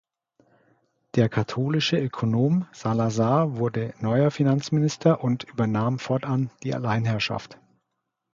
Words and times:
Der 1.13 1.29
katholische 1.29 1.95
Ökonom 1.95 2.65
Salazar 2.71 3.57
wurde 3.57 3.93
neuer 3.99 4.31
Finanzminister 4.31 5.23
und 5.23 5.43
übernahm 5.43 5.99
fortan 5.99 6.49
die 6.63 6.73
Alleinherrschaft. 6.73 7.59